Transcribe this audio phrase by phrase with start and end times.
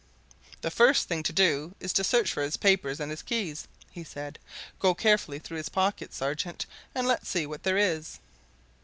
[0.61, 4.03] "The first thing to do is to search for his papers and his keys," he
[4.03, 4.39] said.
[4.79, 8.17] "Go carefully through his pockets, sergeant, and let's see what there is."